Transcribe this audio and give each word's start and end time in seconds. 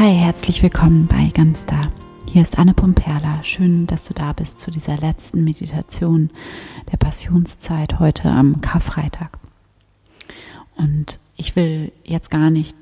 Hi, 0.00 0.14
herzlich 0.14 0.62
willkommen 0.62 1.08
bei 1.08 1.28
Ganz 1.34 1.66
Da. 1.66 1.78
Hier 2.26 2.40
ist 2.40 2.56
Anne 2.56 2.72
Pomperla. 2.72 3.44
Schön, 3.44 3.86
dass 3.86 4.04
du 4.04 4.14
da 4.14 4.32
bist 4.32 4.58
zu 4.58 4.70
dieser 4.70 4.96
letzten 4.96 5.44
Meditation 5.44 6.30
der 6.90 6.96
Passionszeit 6.96 7.98
heute 7.98 8.30
am 8.30 8.62
Karfreitag. 8.62 9.38
Und 10.78 11.18
ich 11.36 11.54
will 11.54 11.92
jetzt 12.02 12.30
gar 12.30 12.48
nicht 12.48 12.74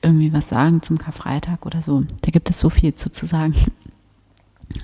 irgendwie 0.00 0.32
was 0.32 0.48
sagen 0.48 0.80
zum 0.80 0.96
Karfreitag 0.96 1.66
oder 1.66 1.82
so. 1.82 2.04
Da 2.20 2.30
gibt 2.30 2.48
es 2.48 2.60
so 2.60 2.70
viel 2.70 2.94
zu, 2.94 3.10
zu 3.10 3.26
sagen. 3.26 3.56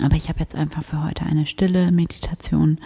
Aber 0.02 0.16
ich 0.16 0.28
habe 0.28 0.40
jetzt 0.40 0.56
einfach 0.56 0.82
für 0.82 1.04
heute 1.04 1.24
eine 1.24 1.46
stille 1.46 1.92
Meditation 1.92 2.78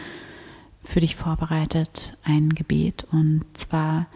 für 0.83 1.01
dich 1.01 1.17
vorbereitet, 1.17 2.19
ein 2.23 2.51
Gebet 2.51 3.07
und 3.11 3.45
zwar 3.55 4.09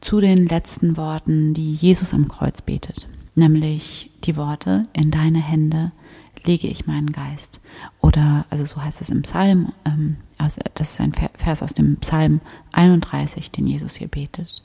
zu 0.00 0.18
den 0.18 0.48
letzten 0.48 0.96
Worten, 0.96 1.54
die 1.54 1.76
Jesus 1.76 2.14
am 2.14 2.26
Kreuz 2.26 2.62
betet, 2.62 3.06
nämlich 3.34 4.10
die 4.24 4.36
Worte, 4.36 4.86
in 4.92 5.10
deine 5.10 5.40
Hände 5.40 5.92
lege 6.44 6.66
ich 6.66 6.86
meinen 6.86 7.12
Geist. 7.12 7.60
Oder, 8.00 8.46
also 8.50 8.64
so 8.64 8.82
heißt 8.82 9.00
es 9.00 9.10
im 9.10 9.22
Psalm, 9.22 9.72
ähm, 9.84 10.16
also 10.38 10.60
das 10.74 10.92
ist 10.92 11.00
ein 11.00 11.12
Vers 11.12 11.62
aus 11.62 11.72
dem 11.72 11.96
Psalm 11.98 12.40
31, 12.72 13.50
den 13.50 13.66
Jesus 13.66 13.94
hier 13.96 14.08
betet. 14.08 14.62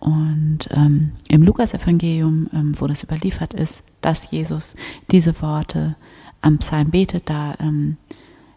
Und 0.00 0.68
ähm, 0.70 1.12
im 1.28 1.42
Lukas-Evangelium, 1.42 2.48
ähm, 2.52 2.72
wo 2.80 2.86
das 2.88 3.04
überliefert 3.04 3.54
ist, 3.54 3.84
dass 4.00 4.30
Jesus 4.30 4.74
diese 5.12 5.40
Worte 5.42 5.94
am 6.40 6.58
Psalm 6.58 6.90
betet, 6.90 7.30
da, 7.30 7.54
ähm, 7.60 7.98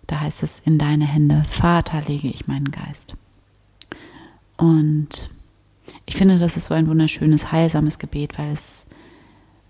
da 0.08 0.22
heißt 0.22 0.42
es, 0.42 0.60
in 0.60 0.80
deine 0.80 1.06
Hände, 1.06 1.44
Vater, 1.48 2.02
lege 2.08 2.28
ich 2.28 2.48
meinen 2.48 2.72
Geist. 2.72 3.14
Und 4.58 5.30
ich 6.08 6.16
finde, 6.16 6.40
das 6.40 6.58
ist 6.58 6.66
so 6.66 6.74
ein 6.74 6.88
wunderschönes, 6.88 7.52
heilsames 7.52 8.00
Gebet, 8.00 8.40
weil 8.40 8.52
es 8.52 8.88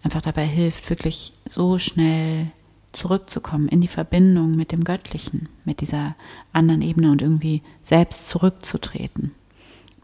einfach 0.05 0.21
dabei 0.21 0.45
hilft, 0.45 0.89
wirklich 0.89 1.33
so 1.45 1.79
schnell 1.79 2.51
zurückzukommen 2.93 3.67
in 3.67 3.81
die 3.81 3.89
Verbindung 3.89 4.51
mit 4.51 4.71
dem 4.71 4.85
Göttlichen, 4.85 5.49
mit 5.65 5.81
dieser 5.81 6.15
anderen 6.53 6.81
Ebene 6.81 7.11
und 7.11 7.21
irgendwie 7.21 7.61
selbst 7.81 8.27
zurückzutreten 8.27 9.31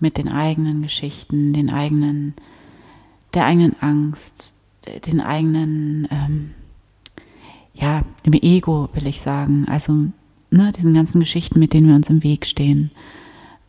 mit 0.02 0.18
den 0.18 0.28
eigenen 0.28 0.82
Geschichten, 0.82 1.54
den 1.54 1.70
eigenen, 1.70 2.34
der 3.34 3.46
eigenen 3.46 3.80
Angst, 3.80 4.52
den 5.06 5.22
eigenen, 5.22 6.08
ähm, 6.10 6.52
ja, 7.76 8.04
dem 8.26 8.34
Ego 8.34 8.90
will 8.94 9.06
ich 9.06 9.22
sagen, 9.22 9.66
also 9.68 9.94
ne, 10.50 10.72
diesen 10.76 10.94
ganzen 10.94 11.20
Geschichten, 11.20 11.60
mit 11.60 11.74
denen 11.74 11.88
wir 11.88 11.96
uns 11.96 12.10
im 12.10 12.24
Weg 12.24 12.48
stehen, 12.48 12.90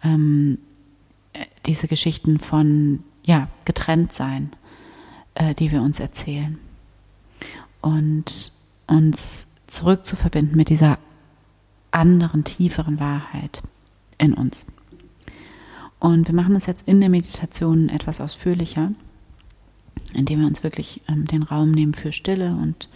ähm, 0.03 0.59
diese 1.67 1.87
Geschichten 1.87 2.39
von, 2.39 3.01
ja, 3.25 3.49
getrennt 3.67 4.13
sein, 4.13 4.51
äh, 5.35 5.55
die 5.55 5.73
wir 5.73 5.83
uns 5.83 6.01
erzählen. 6.01 6.59
Und 7.81 8.53
uns 8.87 9.49
zurückzuverbinden 9.67 10.57
mit 10.57 10.69
dieser 10.69 10.99
anderen, 11.91 12.45
tieferen 12.45 13.01
Wahrheit 13.01 13.63
in 14.19 14.35
uns. 14.35 14.67
Und 15.99 16.27
wir 16.27 16.35
machen 16.35 16.55
das 16.55 16.67
jetzt 16.67 16.89
in 16.89 17.01
der 17.01 17.09
Meditation 17.09 17.89
etwas 17.89 18.21
ausführlicher, 18.21 18.93
indem 20.15 20.41
wir 20.41 20.47
uns 20.47 20.63
wirklich 20.63 21.01
ähm, 21.09 21.27
den 21.27 21.43
Raum 21.43 21.71
nehmen 21.71 21.95
für 21.95 22.13
Stille 22.13 22.57
und 22.61 22.89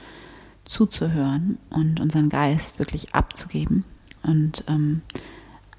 zuzuhören 0.65 1.59
und 1.71 2.01
unseren 2.01 2.29
Geist 2.29 2.79
wirklich 2.79 3.15
abzugeben 3.15 3.85
und 4.23 4.65
ähm, 4.67 5.03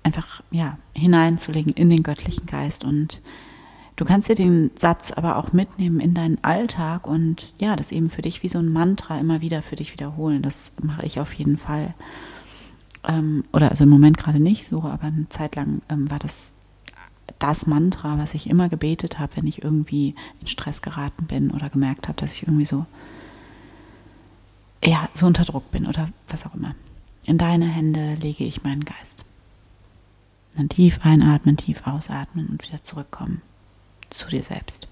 einfach 0.04 0.42
ja 0.52 0.78
hineinzulegen 0.96 1.74
in 1.74 1.90
den 1.90 2.04
göttlichen 2.04 2.46
Geist 2.46 2.86
und 2.86 3.22
du 3.98 4.06
kannst 4.06 4.30
dir 4.30 4.36
den 4.36 4.72
Satz 4.76 5.12
aber 5.12 5.36
auch 5.36 5.52
mitnehmen 5.52 6.00
in 6.00 6.14
deinen 6.14 6.42
Alltag 6.44 7.06
und 7.06 7.56
ja, 7.60 7.76
das 7.76 7.92
eben 7.92 8.10
für 8.10 8.22
dich 8.22 8.44
wie 8.44 8.48
so 8.48 8.60
ein 8.60 8.72
Mantra 8.72 9.20
immer 9.20 9.42
wieder 9.42 9.62
für 9.62 9.76
dich 9.76 9.92
wiederholen. 9.92 10.42
Das 10.42 10.74
mache 10.82 11.06
ich 11.06 11.20
auf 11.20 11.34
jeden 11.34 11.58
Fall. 11.58 11.94
Ähm, 13.06 13.44
oder 13.52 13.70
also 13.70 13.84
im 13.84 13.90
Moment 13.90 14.18
gerade 14.18 14.40
nicht 14.40 14.66
so, 14.66 14.84
aber 14.84 15.04
eine 15.04 15.28
Zeit 15.30 15.56
lang 15.56 15.82
ähm, 15.90 16.10
war 16.10 16.20
das 16.20 16.54
das 17.40 17.68
Mantra, 17.68 18.18
was 18.18 18.34
ich 18.34 18.50
immer 18.50 18.70
gebetet 18.70 19.20
habe, 19.20 19.36
wenn 19.36 19.48
ich 19.48 19.62
irgendwie 19.62 20.16
in 20.40 20.48
Stress 20.48 20.82
geraten 20.82 21.26
bin 21.26 21.52
oder 21.52 21.70
gemerkt 21.70 22.08
habe, 22.08 22.20
dass 22.20 22.34
ich 22.34 22.44
irgendwie 22.44 22.66
so 22.66 22.86
ja, 24.84 25.10
so 25.14 25.26
unter 25.26 25.44
Druck 25.44 25.70
bin 25.72 25.88
oder 25.88 26.08
was 26.30 26.46
auch 26.46 26.54
immer. 26.54 26.76
In 27.26 27.38
deine 27.38 27.66
Hände 27.66 28.16
lege 28.16 28.46
ich 28.46 28.64
meinen 28.64 28.86
Geist. 28.86 29.26
Dann 30.56 30.70
tief 30.70 31.00
einatmen, 31.04 31.58
tief 31.58 31.86
ausatmen 31.86 32.48
und 32.48 32.66
wieder 32.66 32.84
zurückkommen 32.84 33.42
zu 34.10 34.28
dir 34.30 34.44
selbst. 34.44 34.88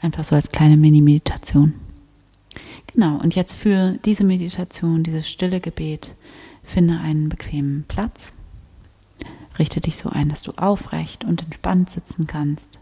Einfach 0.00 0.24
so 0.24 0.34
als 0.34 0.50
kleine 0.50 0.76
Mini-Meditation. 0.76 1.74
Genau, 2.92 3.16
und 3.16 3.34
jetzt 3.34 3.54
für 3.54 3.98
diese 4.04 4.24
Meditation, 4.24 5.02
dieses 5.02 5.28
stille 5.28 5.60
Gebet, 5.60 6.14
finde 6.62 6.98
einen 6.98 7.28
bequemen 7.28 7.84
Platz. 7.88 8.32
Richte 9.58 9.80
dich 9.80 9.96
so 9.96 10.10
ein, 10.10 10.28
dass 10.28 10.42
du 10.42 10.52
aufrecht 10.52 11.24
und 11.24 11.42
entspannt 11.42 11.90
sitzen 11.90 12.26
kannst. 12.26 12.80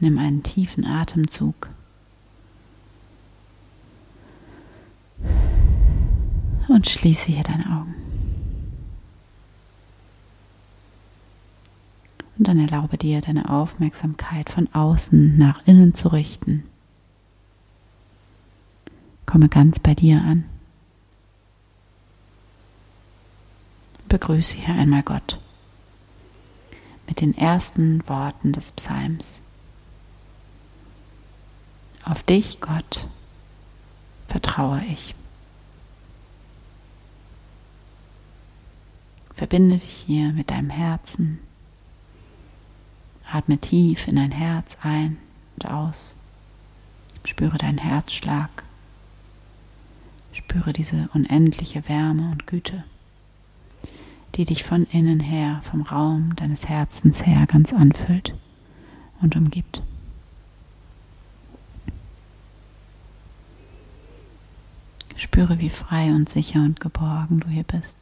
Nimm 0.00 0.18
einen 0.18 0.42
tiefen 0.42 0.84
Atemzug. 0.84 1.70
Und 6.68 6.88
schließe 6.88 7.32
hier 7.32 7.42
deine 7.42 7.66
Augen. 7.66 8.07
Dann 12.48 12.60
erlaube 12.60 12.96
dir, 12.96 13.20
deine 13.20 13.50
Aufmerksamkeit 13.50 14.48
von 14.48 14.72
außen 14.72 15.36
nach 15.36 15.60
innen 15.66 15.92
zu 15.92 16.08
richten. 16.08 16.64
Komme 19.26 19.50
ganz 19.50 19.78
bei 19.78 19.94
dir 19.94 20.22
an. 20.22 20.44
Begrüße 24.08 24.56
hier 24.56 24.74
einmal 24.76 25.02
Gott 25.02 25.38
mit 27.06 27.20
den 27.20 27.36
ersten 27.36 28.08
Worten 28.08 28.52
des 28.52 28.72
Psalms. 28.72 29.42
Auf 32.02 32.22
dich, 32.22 32.62
Gott, 32.62 33.06
vertraue 34.26 34.82
ich. 34.90 35.14
Verbinde 39.34 39.76
dich 39.76 40.04
hier 40.06 40.32
mit 40.32 40.50
deinem 40.50 40.70
Herzen 40.70 41.40
Atme 43.30 43.58
tief 43.58 44.08
in 44.08 44.16
dein 44.16 44.32
Herz 44.32 44.78
ein 44.82 45.18
und 45.56 45.70
aus. 45.70 46.14
Spüre 47.24 47.58
deinen 47.58 47.78
Herzschlag. 47.78 48.64
Spüre 50.32 50.72
diese 50.72 51.08
unendliche 51.12 51.86
Wärme 51.88 52.30
und 52.30 52.46
Güte, 52.46 52.84
die 54.34 54.44
dich 54.44 54.64
von 54.64 54.86
innen 54.86 55.20
her, 55.20 55.60
vom 55.62 55.82
Raum 55.82 56.36
deines 56.36 56.68
Herzens 56.68 57.26
her 57.26 57.46
ganz 57.46 57.72
anfüllt 57.72 58.34
und 59.20 59.36
umgibt. 59.36 59.82
Spüre, 65.16 65.58
wie 65.58 65.70
frei 65.70 66.10
und 66.14 66.28
sicher 66.28 66.60
und 66.60 66.80
geborgen 66.80 67.40
du 67.40 67.48
hier 67.48 67.64
bist. 67.64 67.96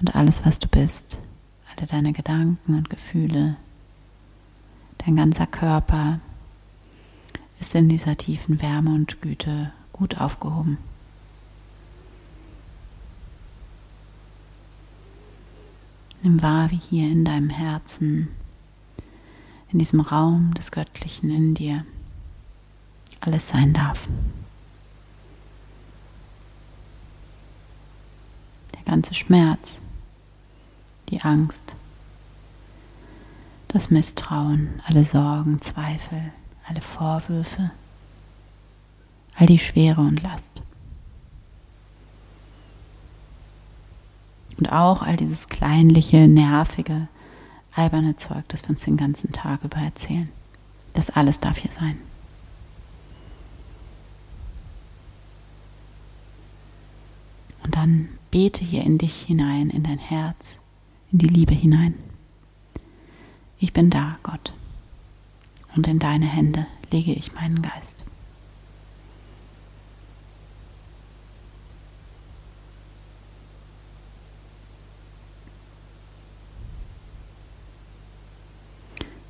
Und 0.00 0.14
alles, 0.16 0.44
was 0.44 0.58
du 0.58 0.66
bist, 0.66 1.16
alle 1.76 1.86
deine 1.86 2.12
Gedanken 2.12 2.74
und 2.74 2.90
Gefühle, 2.90 3.56
dein 4.98 5.16
ganzer 5.16 5.46
Körper 5.46 6.20
ist 7.60 7.74
in 7.74 7.88
dieser 7.88 8.16
tiefen 8.16 8.60
Wärme 8.60 8.94
und 8.94 9.20
Güte 9.20 9.72
gut 9.92 10.20
aufgehoben. 10.20 10.78
Nimm 16.22 16.42
wahr, 16.42 16.70
wie 16.70 16.78
hier 16.78 17.10
in 17.10 17.24
deinem 17.24 17.50
Herzen, 17.50 18.28
in 19.70 19.78
diesem 19.78 20.00
Raum 20.00 20.54
des 20.54 20.70
Göttlichen 20.70 21.30
in 21.30 21.54
dir, 21.54 21.84
alles 23.20 23.48
sein 23.48 23.72
darf. 23.74 24.08
Der 28.74 28.82
ganze 28.84 29.14
Schmerz, 29.14 29.82
die 31.08 31.20
Angst, 31.22 31.74
das 33.68 33.90
Misstrauen, 33.90 34.80
alle 34.86 35.04
Sorgen, 35.04 35.60
Zweifel, 35.60 36.32
alle 36.66 36.80
Vorwürfe, 36.80 37.70
all 39.36 39.46
die 39.46 39.58
Schwere 39.58 40.00
und 40.00 40.22
Last. 40.22 40.62
Und 44.58 44.70
auch 44.70 45.02
all 45.02 45.16
dieses 45.16 45.48
kleinliche, 45.48 46.28
nervige, 46.28 47.08
alberne 47.74 48.16
Zeug, 48.16 48.44
das 48.48 48.62
wir 48.62 48.70
uns 48.70 48.84
den 48.84 48.96
ganzen 48.96 49.32
Tag 49.32 49.64
über 49.64 49.78
erzählen. 49.78 50.28
Das 50.92 51.10
alles 51.10 51.40
darf 51.40 51.58
hier 51.58 51.72
sein. 51.72 51.98
Und 57.64 57.74
dann 57.74 58.10
bete 58.30 58.64
hier 58.64 58.84
in 58.84 58.98
dich 58.98 59.22
hinein, 59.22 59.70
in 59.70 59.82
dein 59.82 59.98
Herz 59.98 60.58
in 61.14 61.18
die 61.18 61.28
Liebe 61.28 61.54
hinein. 61.54 61.94
Ich 63.60 63.72
bin 63.72 63.88
da, 63.88 64.18
Gott, 64.24 64.52
und 65.76 65.86
in 65.86 66.00
deine 66.00 66.26
Hände 66.26 66.66
lege 66.90 67.12
ich 67.12 67.32
meinen 67.34 67.62
Geist. 67.62 68.04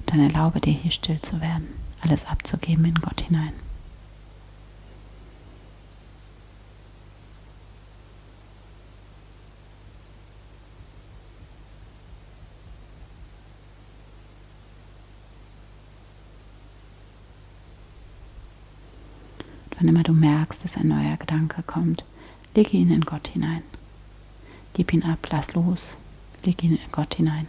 Dann 0.07 0.21
erlaube 0.21 0.61
dir 0.61 0.73
hier 0.73 0.91
still 0.91 1.21
zu 1.21 1.43
werden, 1.43 1.69
alles 2.01 2.25
abzugeben 2.25 2.87
in 2.87 2.95
Gott 2.95 3.21
hinein. 3.21 3.53
Wann 19.79 19.89
immer 19.89 20.03
du 20.03 20.13
merkst, 20.13 20.65
dass 20.65 20.77
ein 20.77 20.89
neuer 20.89 21.17
Gedanke 21.17 21.63
kommt, 21.63 22.05
lege 22.55 22.77
ihn 22.77 22.91
in 22.91 23.03
Gott 23.03 23.29
hinein. 23.29 23.63
Gib 24.75 24.93
ihn 24.93 25.05
ab, 25.05 25.27
lass 25.31 25.55
los, 25.55 25.97
leg 26.45 26.63
ihn 26.63 26.73
in 26.73 26.93
Gott 26.93 27.15
hinein. 27.15 27.47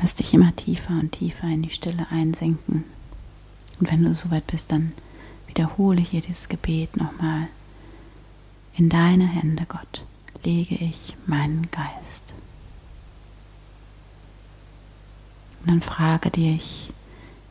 Lass 0.00 0.14
dich 0.14 0.32
immer 0.32 0.54
tiefer 0.54 0.92
und 0.92 1.12
tiefer 1.12 1.48
in 1.48 1.62
die 1.62 1.70
Stille 1.70 2.06
einsenken. 2.10 2.84
Und 3.80 3.90
wenn 3.90 4.04
du 4.04 4.14
soweit 4.14 4.46
bist, 4.46 4.70
dann 4.72 4.92
wiederhole 5.46 6.00
hier 6.00 6.20
dieses 6.20 6.48
Gebet 6.48 6.96
nochmal. 6.96 7.48
In 8.76 8.88
deine 8.88 9.26
Hände, 9.26 9.64
Gott, 9.68 10.04
lege 10.44 10.76
ich 10.76 11.16
meinen 11.26 11.68
Geist. 11.70 12.22
Und 15.60 15.70
dann 15.70 15.80
frage 15.80 16.30
dich 16.30 16.90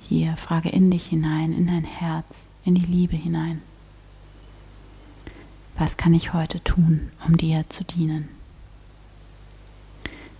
hier, 0.01 0.37
frage 0.37 0.69
in 0.69 0.89
dich 0.89 1.07
hinein, 1.07 1.51
in 1.51 1.67
dein 1.67 1.83
Herz, 1.83 2.45
in 2.63 2.75
die 2.75 2.89
Liebe 2.89 3.17
hinein. 3.17 3.61
Was 5.77 5.97
kann 5.97 6.13
ich 6.13 6.33
heute 6.33 6.63
tun, 6.63 7.11
um 7.25 7.35
dir 7.35 7.65
zu 7.69 7.83
dienen? 7.83 8.36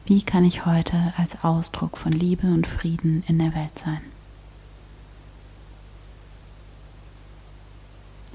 Wie 0.08 0.24
kann 0.24 0.46
ich 0.46 0.66
heute 0.66 1.14
als 1.18 1.44
Ausdruck 1.44 1.98
von 1.98 2.14
Liebe 2.14 2.48
und 2.48 2.66
Frieden 2.66 3.26
in 3.28 3.40
der 3.40 3.54
Welt 3.54 3.78
sein? 3.78 4.00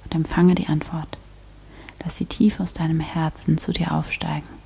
Und 0.05 0.15
empfange 0.15 0.55
die 0.55 0.67
Antwort. 0.67 1.17
Lass 2.05 2.19
sie 2.19 2.27
tief 2.27 2.61
aus 2.61 2.75
deinem 2.75 3.01
Herzen 3.01 3.57
zu 3.57 3.73
dir 3.73 3.93
aufsteigen. 3.93 4.62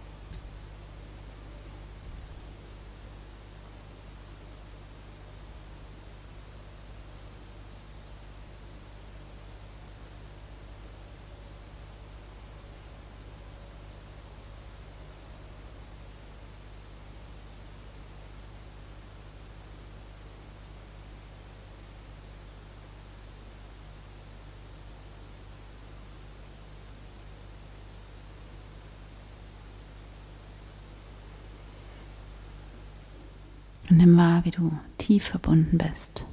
Und 33.89 33.99
nimm 33.99 34.19
wahr, 34.19 34.45
wie 34.45 34.51
du 34.51 34.73
tief 34.99 35.25
verbunden 35.25 35.79
bist, 35.79 36.25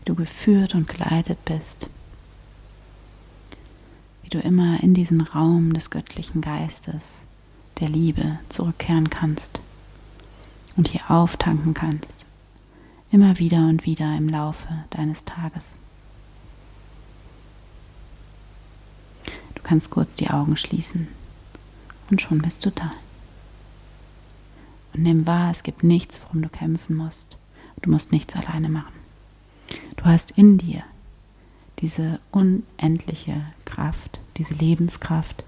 wie 0.00 0.04
du 0.06 0.14
geführt 0.14 0.74
und 0.74 0.88
geleitet 0.88 1.44
bist, 1.44 1.88
wie 4.22 4.30
du 4.30 4.38
immer 4.38 4.82
in 4.82 4.94
diesen 4.94 5.20
Raum 5.20 5.74
des 5.74 5.90
göttlichen 5.90 6.40
Geistes, 6.40 7.26
der 7.80 7.88
Liebe 7.88 8.38
zurückkehren 8.48 9.10
kannst 9.10 9.60
und 10.76 10.88
hier 10.88 11.10
auftanken 11.10 11.74
kannst, 11.74 12.26
immer 13.10 13.38
wieder 13.38 13.68
und 13.68 13.84
wieder 13.84 14.16
im 14.16 14.28
Laufe 14.28 14.68
deines 14.90 15.24
Tages. 15.24 15.76
Du 19.54 19.62
kannst 19.62 19.90
kurz 19.90 20.16
die 20.16 20.30
Augen 20.30 20.56
schließen 20.56 21.08
und 22.10 22.22
schon 22.22 22.40
bist 22.40 22.64
du 22.64 22.70
da. 22.70 22.90
Und 24.92 25.02
nimm 25.02 25.26
wahr, 25.26 25.50
es 25.50 25.62
gibt 25.62 25.82
nichts, 25.84 26.20
worum 26.22 26.42
du 26.42 26.48
kämpfen 26.48 26.96
musst. 26.96 27.36
Du 27.82 27.90
musst 27.90 28.12
nichts 28.12 28.34
alleine 28.34 28.68
machen. 28.68 28.92
Du 29.96 30.04
hast 30.04 30.32
in 30.32 30.58
dir 30.58 30.82
diese 31.78 32.18
unendliche 32.30 33.44
Kraft, 33.64 34.20
diese 34.36 34.54
Lebenskraft, 34.54 35.44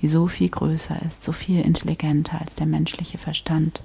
die 0.00 0.08
so 0.08 0.26
viel 0.26 0.48
größer 0.48 1.00
ist, 1.02 1.22
so 1.24 1.32
viel 1.32 1.60
intelligenter 1.60 2.40
als 2.40 2.56
der 2.56 2.66
menschliche 2.66 3.18
Verstand. 3.18 3.82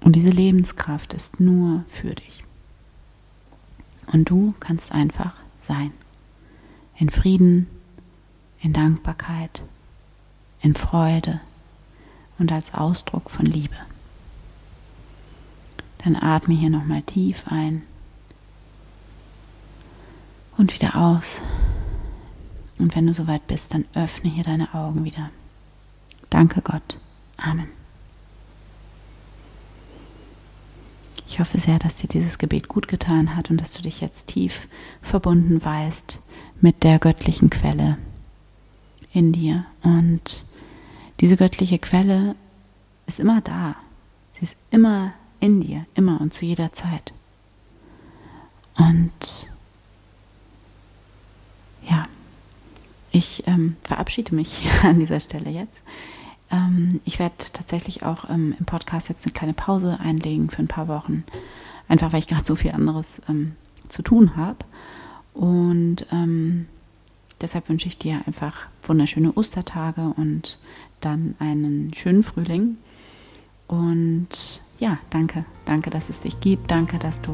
Und 0.00 0.16
diese 0.16 0.30
Lebenskraft 0.30 1.14
ist 1.14 1.40
nur 1.40 1.84
für 1.88 2.14
dich. 2.14 2.44
Und 4.12 4.30
du 4.30 4.54
kannst 4.60 4.92
einfach 4.92 5.36
sein. 5.58 5.92
In 6.98 7.10
Frieden, 7.10 7.66
in 8.60 8.72
Dankbarkeit, 8.72 9.64
in 10.60 10.74
Freude, 10.74 11.40
und 12.38 12.52
als 12.52 12.74
Ausdruck 12.74 13.30
von 13.30 13.46
Liebe. 13.46 13.76
Dann 15.98 16.16
atme 16.16 16.54
hier 16.54 16.70
nochmal 16.70 17.02
tief 17.02 17.44
ein 17.46 17.82
und 20.56 20.74
wieder 20.74 20.96
aus. 20.96 21.40
Und 22.78 22.94
wenn 22.94 23.06
du 23.06 23.14
soweit 23.14 23.46
bist, 23.46 23.74
dann 23.74 23.86
öffne 23.94 24.30
hier 24.30 24.44
deine 24.44 24.74
Augen 24.74 25.04
wieder. 25.04 25.30
Danke 26.30 26.60
Gott. 26.60 26.98
Amen. 27.38 27.68
Ich 31.28 31.40
hoffe 31.40 31.58
sehr, 31.58 31.76
dass 31.78 31.96
dir 31.96 32.08
dieses 32.08 32.38
Gebet 32.38 32.68
gut 32.68 32.88
getan 32.88 33.36
hat 33.36 33.50
und 33.50 33.60
dass 33.60 33.72
du 33.72 33.82
dich 33.82 34.00
jetzt 34.00 34.28
tief 34.28 34.68
verbunden 35.02 35.62
weißt 35.62 36.20
mit 36.60 36.82
der 36.82 36.98
göttlichen 36.98 37.50
Quelle 37.50 37.98
in 39.12 39.32
dir 39.32 39.64
und 39.82 40.46
diese 41.20 41.36
göttliche 41.36 41.78
Quelle 41.78 42.34
ist 43.06 43.20
immer 43.20 43.40
da. 43.40 43.76
Sie 44.32 44.42
ist 44.42 44.56
immer 44.70 45.14
in 45.40 45.60
dir, 45.60 45.86
immer 45.94 46.20
und 46.20 46.34
zu 46.34 46.44
jeder 46.44 46.72
Zeit. 46.72 47.12
Und 48.76 49.48
ja, 51.88 52.06
ich 53.10 53.44
ähm, 53.46 53.76
verabschiede 53.82 54.34
mich 54.34 54.62
an 54.82 54.98
dieser 54.98 55.20
Stelle 55.20 55.50
jetzt. 55.50 55.82
Ähm, 56.50 57.00
ich 57.04 57.18
werde 57.18 57.34
tatsächlich 57.52 58.02
auch 58.02 58.28
ähm, 58.28 58.54
im 58.58 58.66
Podcast 58.66 59.08
jetzt 59.08 59.24
eine 59.24 59.32
kleine 59.32 59.54
Pause 59.54 59.98
einlegen 60.00 60.50
für 60.50 60.62
ein 60.62 60.68
paar 60.68 60.88
Wochen, 60.88 61.24
einfach 61.88 62.12
weil 62.12 62.20
ich 62.20 62.28
gerade 62.28 62.44
so 62.44 62.54
viel 62.54 62.72
anderes 62.72 63.22
ähm, 63.28 63.56
zu 63.88 64.02
tun 64.02 64.36
habe. 64.36 64.58
Und 65.34 66.06
ähm, 66.12 66.66
deshalb 67.40 67.68
wünsche 67.68 67.88
ich 67.88 67.98
dir 67.98 68.22
einfach 68.26 68.66
wunderschöne 68.82 69.32
Ostertage 69.32 70.12
und 70.16 70.58
dann 71.00 71.34
einen 71.38 71.92
schönen 71.94 72.22
Frühling. 72.22 72.76
Und 73.66 74.62
ja, 74.78 74.98
danke, 75.10 75.44
danke, 75.64 75.90
dass 75.90 76.08
es 76.08 76.20
dich 76.20 76.40
gibt. 76.40 76.70
Danke, 76.70 76.98
dass 76.98 77.22
du 77.22 77.32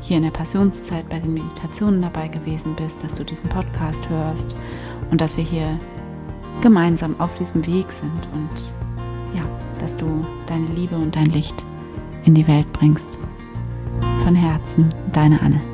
hier 0.00 0.16
in 0.16 0.24
der 0.24 0.30
Passionszeit 0.30 1.08
bei 1.08 1.18
den 1.18 1.34
Meditationen 1.34 2.02
dabei 2.02 2.28
gewesen 2.28 2.74
bist, 2.74 3.04
dass 3.04 3.14
du 3.14 3.24
diesen 3.24 3.48
Podcast 3.48 4.08
hörst 4.08 4.56
und 5.10 5.20
dass 5.20 5.36
wir 5.36 5.44
hier 5.44 5.78
gemeinsam 6.60 7.18
auf 7.20 7.36
diesem 7.38 7.66
Weg 7.66 7.90
sind 7.90 8.28
und 8.32 8.74
ja, 9.36 9.42
dass 9.78 9.96
du 9.96 10.24
deine 10.46 10.66
Liebe 10.66 10.96
und 10.96 11.14
dein 11.14 11.26
Licht 11.26 11.64
in 12.24 12.34
die 12.34 12.46
Welt 12.46 12.70
bringst. 12.72 13.18
Von 14.24 14.34
Herzen, 14.34 14.88
deine 15.12 15.40
Anne. 15.40 15.71